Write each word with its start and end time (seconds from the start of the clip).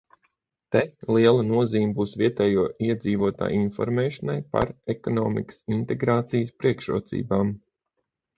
Te 0.75 0.79
liela 1.15 1.43
nozīme 1.49 1.93
būs 1.99 2.13
vietējo 2.21 2.63
iedzīvotāju 2.87 3.59
informēšanai 3.59 4.39
par 4.57 4.73
ekonomikas 4.95 5.61
integrācijas 5.77 6.57
priekšrocībām. 6.65 7.55